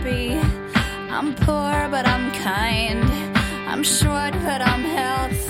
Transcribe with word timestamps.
happy. 0.00 0.38
I'm 1.10 1.34
poor, 1.34 1.88
but 1.90 2.06
I'm 2.06 2.30
kind. 2.32 3.04
I'm 3.68 3.82
short, 3.82 4.32
but 4.44 4.62
I'm 4.62 4.82
healthy. 4.82 5.49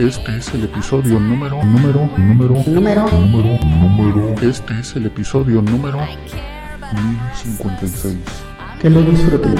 Este 0.00 0.34
es 0.34 0.54
el 0.54 0.64
episodio 0.64 1.20
número, 1.20 1.62
número, 1.62 2.10
número, 2.16 2.54
Número 2.66 3.06
número, 3.10 3.58
número. 3.62 4.34
Este 4.40 4.80
es 4.80 4.96
el 4.96 5.04
episodio 5.04 5.60
número 5.60 5.98
1056. 7.34 8.16
que 8.80 8.88
lo 8.88 9.02
disfruten. 9.02 9.56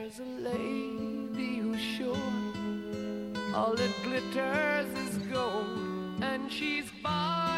There's 0.00 0.20
a 0.20 0.48
lady 0.48 1.56
who's 1.56 1.80
sure 1.80 2.14
all 3.52 3.74
that 3.74 3.90
glitters 4.04 4.86
is 4.96 5.18
gold, 5.26 6.22
and 6.22 6.52
she's 6.52 6.88
by. 7.02 7.57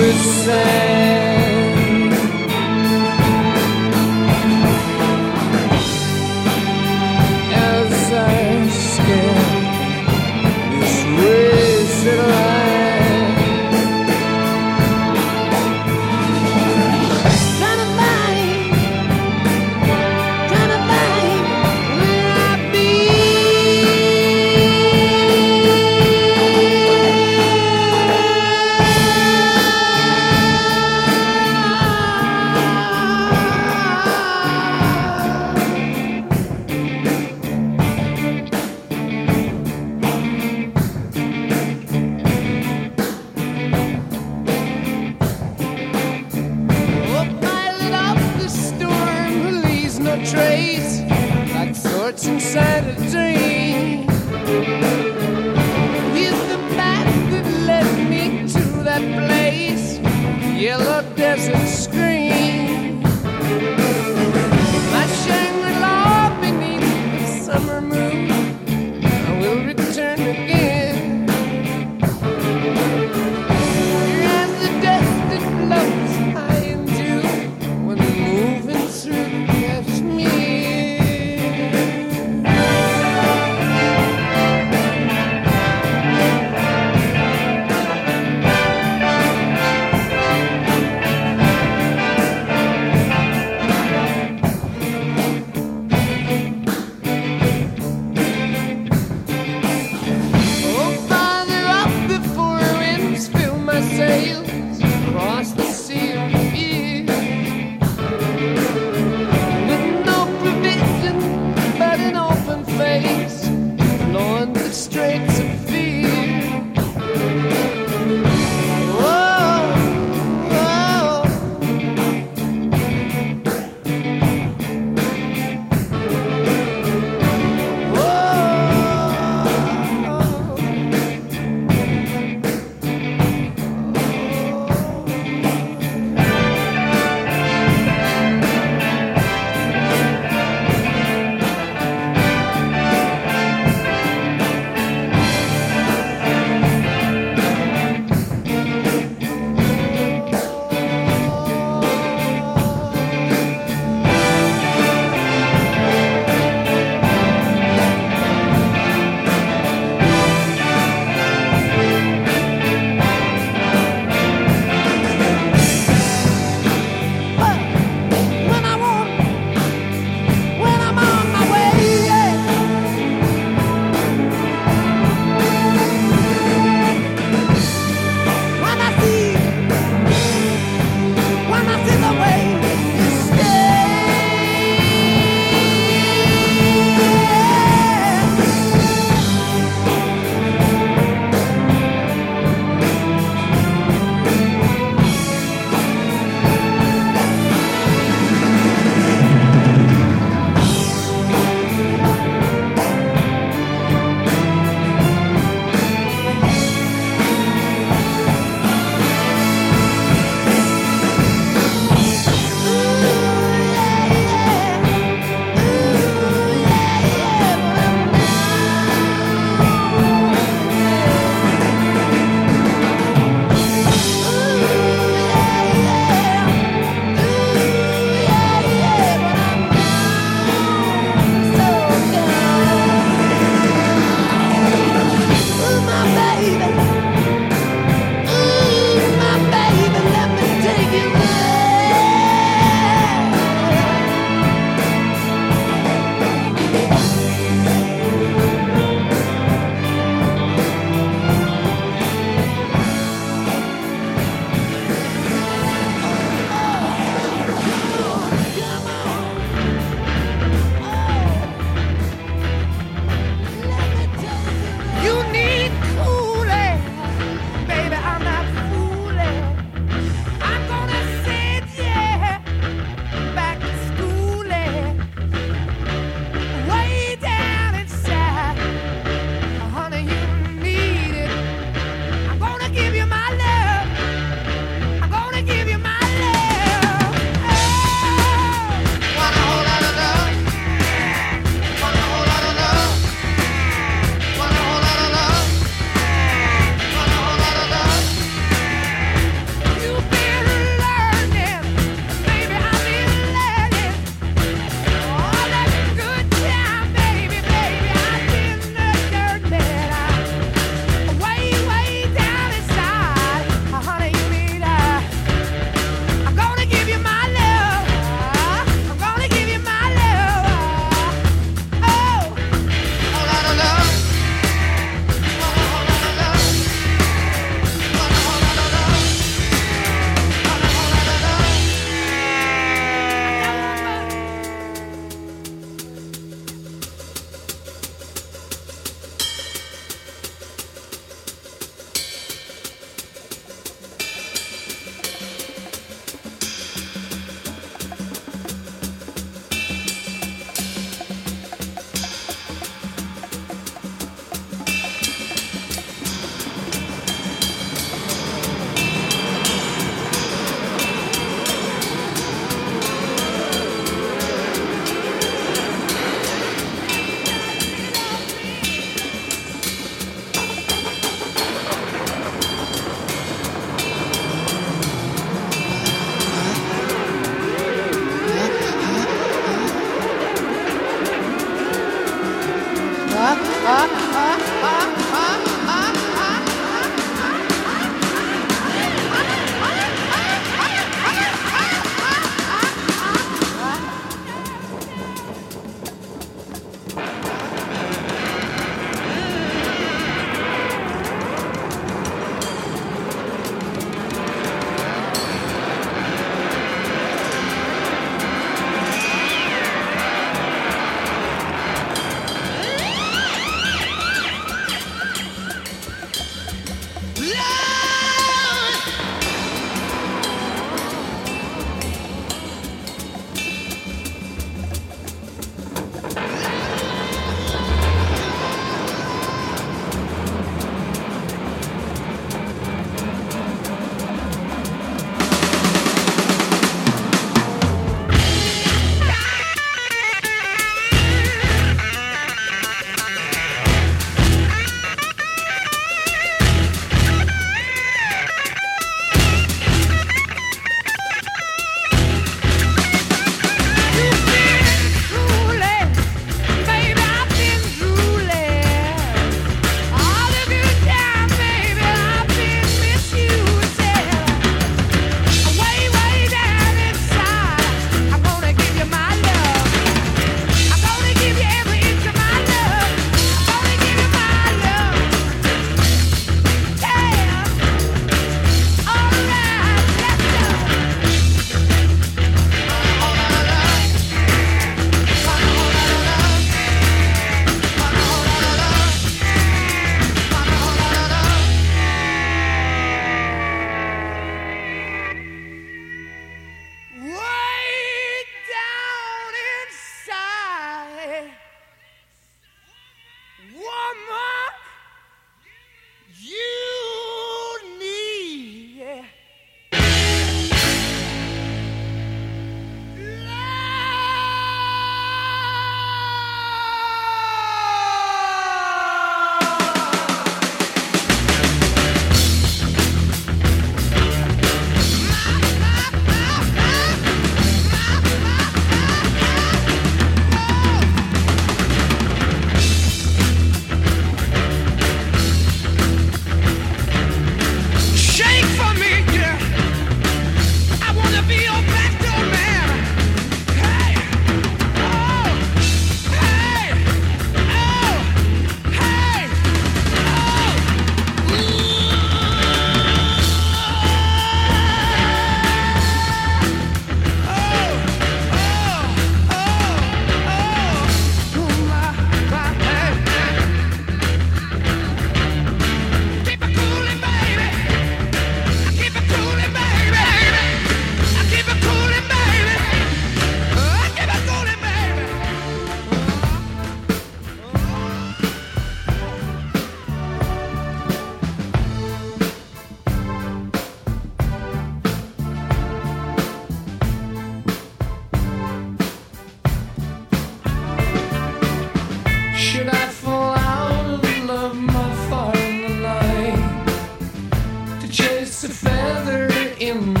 Chase 597.91 598.45
a 598.45 598.49
feather 598.49 599.27
in 599.59 600.00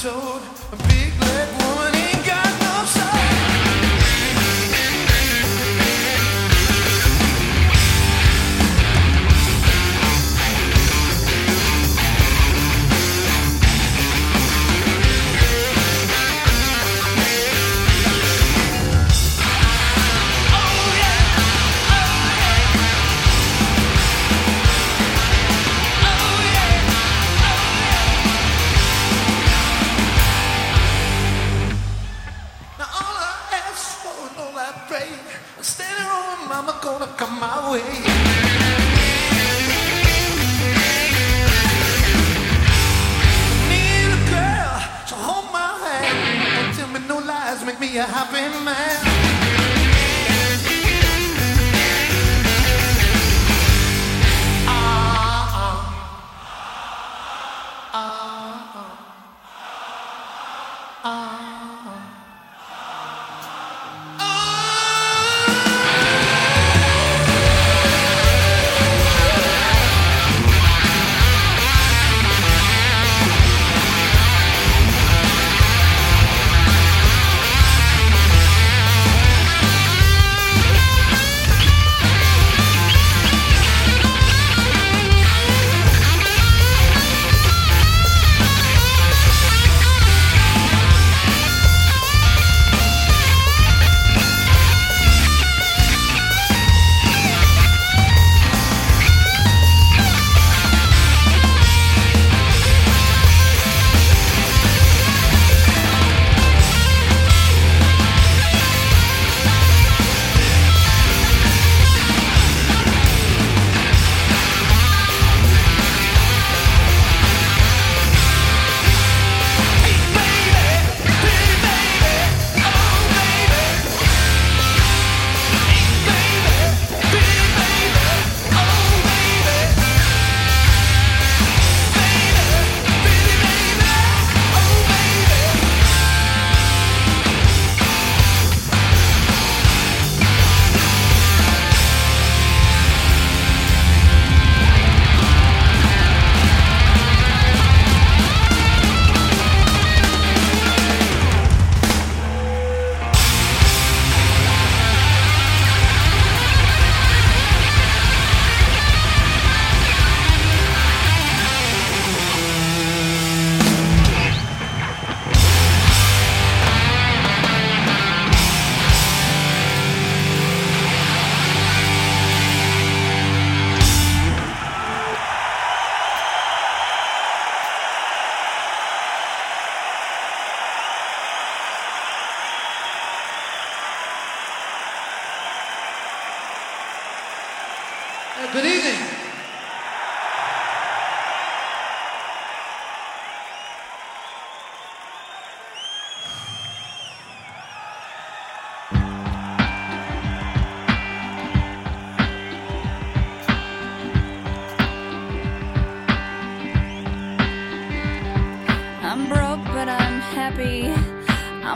told 0.00 0.40
a 0.70 0.76
big 0.86 1.27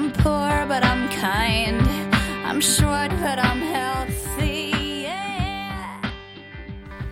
I'm 0.02 0.10
poor, 0.14 0.66
but 0.66 0.82
I'm 0.82 1.08
kind. 1.10 1.80
I'm 2.44 2.60
short, 2.60 3.12
but 3.20 3.38
I'm 3.38 3.62
healthy. 3.62 5.06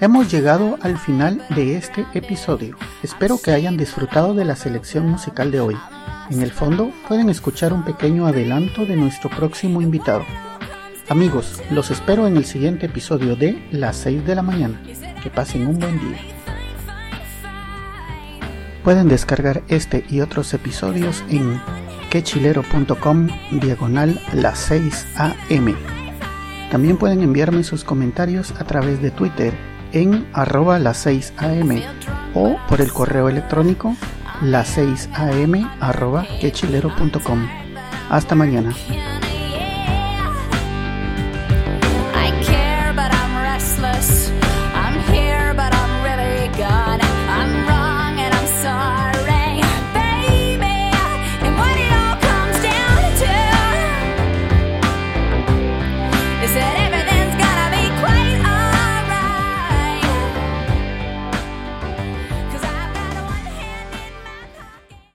Hemos 0.00 0.32
llegado 0.32 0.76
al 0.82 0.98
final 0.98 1.40
de 1.50 1.76
este 1.76 2.04
episodio. 2.14 2.76
Espero 3.04 3.38
que 3.40 3.52
hayan 3.52 3.76
disfrutado 3.76 4.34
de 4.34 4.44
la 4.44 4.56
selección 4.56 5.08
musical 5.08 5.52
de 5.52 5.60
hoy. 5.60 5.76
En 6.30 6.42
el 6.42 6.50
fondo 6.50 6.90
pueden 7.06 7.30
escuchar 7.30 7.72
un 7.72 7.84
pequeño 7.84 8.26
adelanto 8.26 8.84
de 8.84 8.96
nuestro 8.96 9.30
próximo 9.30 9.80
invitado. 9.80 10.24
Amigos, 11.08 11.62
los 11.70 11.92
espero 11.92 12.26
en 12.26 12.36
el 12.36 12.44
siguiente 12.44 12.86
episodio 12.86 13.36
de 13.36 13.68
Las 13.70 13.98
6 13.98 14.26
de 14.26 14.34
la 14.34 14.42
mañana. 14.42 14.82
Que 15.22 15.30
pasen 15.30 15.68
un 15.68 15.78
buen 15.78 16.00
día. 16.00 16.18
Pueden 18.82 19.06
descargar 19.06 19.62
este 19.68 20.04
y 20.08 20.22
otros 20.22 20.54
episodios 20.54 21.22
en 21.28 21.60
quechilero.com 22.10 23.28
diagonal 23.52 24.20
las 24.32 24.58
6 24.58 25.06
am. 25.16 25.74
También 26.70 26.98
pueden 26.98 27.22
enviarme 27.22 27.64
sus 27.64 27.84
comentarios 27.84 28.52
a 28.60 28.64
través 28.64 29.00
de 29.00 29.10
Twitter 29.10 29.54
en 29.92 30.26
arroba 30.32 30.78
las 30.78 30.98
6 30.98 31.32
am 31.38 31.82
o 32.34 32.56
por 32.68 32.80
el 32.80 32.92
correo 32.92 33.28
electrónico 33.28 33.96
las 34.42 34.68
6 34.68 35.08
am 35.14 35.70
arroba 35.80 36.26
quechilero.com. 36.40 37.48
Hasta 38.10 38.34
mañana. 38.34 38.74